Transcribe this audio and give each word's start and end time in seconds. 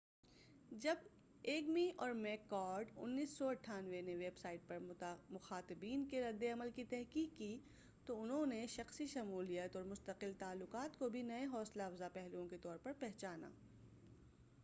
جب 0.71 0.95
ایگمی 1.43 1.91
اور 1.95 2.11
میک 2.11 2.49
کارڈ 2.49 2.89
1998 2.97 4.01
نے 4.01 4.15
ویب 4.15 4.37
سائٹ 4.37 4.67
پر 4.67 4.77
مخاطبین 5.29 6.05
کے 6.05 6.21
رد 6.21 6.43
عمل 6.53 6.69
کی 6.75 6.83
تحقیق 6.83 7.37
کی، 7.37 7.57
تو 8.05 8.21
انھوں 8.21 8.45
نے 8.45 8.67
شخصی 8.67 9.07
شمولیت 9.07 9.75
اور 9.75 9.85
مستقل 9.85 10.33
تعلقات 10.37 10.99
کو 10.99 11.09
بھی 11.09 11.21
نئے 11.21 11.45
حوصلہ 11.45 11.83
افزاء 11.83 12.09
پہلوؤں 12.13 12.47
کے 12.47 12.57
طور 12.57 12.77
پر 12.77 12.91
پہچانا۔ 12.99 13.49